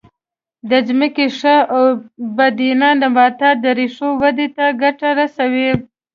د 0.69 0.71
ځمکې 0.87 1.25
ښه 1.37 1.55
اوبدنه 1.77 2.89
د 2.95 3.01
نبات 3.03 3.39
د 3.63 3.65
ریښو 3.77 4.09
ودې 4.21 4.47
ته 4.55 4.65
ګټه 4.81 5.09
رسوي. 5.19 5.71